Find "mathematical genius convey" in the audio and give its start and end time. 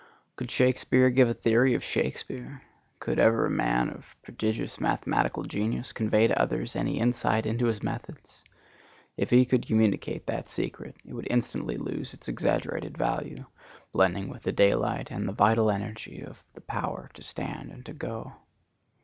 4.79-6.25